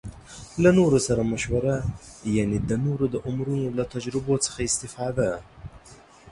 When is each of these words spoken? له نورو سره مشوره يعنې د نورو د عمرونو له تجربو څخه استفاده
له 0.63 0.69
نورو 0.77 0.99
سره 1.07 1.21
مشوره 1.31 1.75
يعنې 2.35 2.57
د 2.69 2.71
نورو 2.85 3.05
د 3.13 3.15
عمرونو 3.27 3.67
له 3.77 3.83
تجربو 3.93 4.33
څخه 4.45 4.59
استفاده 4.69 5.29